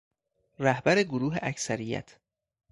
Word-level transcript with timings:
رهبر 0.59 1.03
گروه 1.03 1.37
اکثریت 1.41 2.17